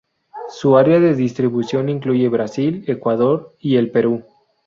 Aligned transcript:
Su 0.49 0.77
área 0.77 0.99
de 0.99 1.13
distribución 1.13 1.87
incluye 1.87 2.27
Brasil, 2.27 2.83
Ecuador, 2.87 3.55
y 3.59 3.75
el 3.75 3.91
Perú. 3.91 4.23